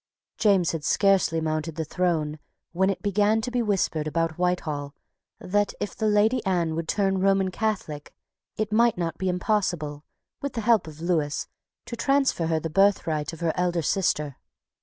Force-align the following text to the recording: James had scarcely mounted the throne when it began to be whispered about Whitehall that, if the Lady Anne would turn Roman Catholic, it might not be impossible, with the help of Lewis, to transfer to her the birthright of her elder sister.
James 0.39 0.71
had 0.71 0.83
scarcely 0.83 1.39
mounted 1.39 1.75
the 1.75 1.85
throne 1.85 2.39
when 2.71 2.89
it 2.89 3.03
began 3.03 3.39
to 3.39 3.51
be 3.51 3.61
whispered 3.61 4.07
about 4.07 4.35
Whitehall 4.39 4.95
that, 5.39 5.75
if 5.79 5.95
the 5.95 6.07
Lady 6.07 6.43
Anne 6.43 6.73
would 6.73 6.87
turn 6.87 7.19
Roman 7.19 7.51
Catholic, 7.51 8.11
it 8.57 8.73
might 8.73 8.97
not 8.97 9.19
be 9.19 9.29
impossible, 9.29 10.03
with 10.41 10.53
the 10.53 10.61
help 10.61 10.87
of 10.87 11.01
Lewis, 11.01 11.47
to 11.85 11.95
transfer 11.95 12.45
to 12.45 12.53
her 12.53 12.59
the 12.59 12.67
birthright 12.71 13.31
of 13.31 13.41
her 13.41 13.53
elder 13.55 13.83
sister. 13.83 14.37